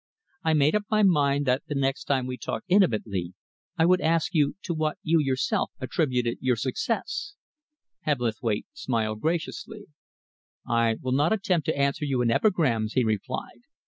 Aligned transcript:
I 0.43 0.53
made 0.55 0.73
up 0.73 0.85
my 0.89 1.03
mind 1.03 1.45
that 1.45 1.61
the 1.67 1.75
next 1.75 2.05
time 2.05 2.25
we 2.25 2.35
talked 2.35 2.65
intimately, 2.67 3.35
I 3.77 3.85
would 3.85 4.01
ask 4.01 4.33
you 4.33 4.55
to 4.63 4.73
what 4.73 4.97
you 5.03 5.19
yourself 5.19 5.73
attributed 5.79 6.39
your 6.41 6.55
success?" 6.55 7.35
Hebblethwaite 8.07 8.65
smiled 8.73 9.21
graciously. 9.21 9.85
"I 10.67 10.95
will 11.03 11.11
not 11.11 11.33
attempt 11.33 11.67
to 11.67 11.77
answer 11.77 12.03
you 12.05 12.23
in 12.23 12.31
epigrams," 12.31 12.93
he 12.93 13.03
replied. 13.03 13.61